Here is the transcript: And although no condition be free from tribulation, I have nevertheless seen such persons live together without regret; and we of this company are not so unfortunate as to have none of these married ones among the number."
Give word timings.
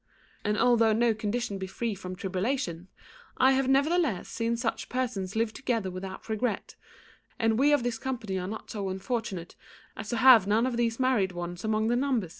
And 0.43 0.57
although 0.57 0.93
no 0.93 1.13
condition 1.13 1.59
be 1.59 1.67
free 1.67 1.93
from 1.93 2.15
tribulation, 2.15 2.87
I 3.37 3.51
have 3.51 3.67
nevertheless 3.67 4.29
seen 4.29 4.57
such 4.57 4.89
persons 4.89 5.35
live 5.35 5.53
together 5.53 5.91
without 5.91 6.27
regret; 6.27 6.75
and 7.37 7.59
we 7.59 7.71
of 7.71 7.83
this 7.83 7.99
company 7.99 8.39
are 8.39 8.47
not 8.47 8.71
so 8.71 8.89
unfortunate 8.89 9.55
as 9.95 10.09
to 10.09 10.17
have 10.17 10.47
none 10.47 10.65
of 10.65 10.75
these 10.75 10.99
married 10.99 11.33
ones 11.33 11.63
among 11.63 11.85
the 11.89 11.95
number." 11.95 12.29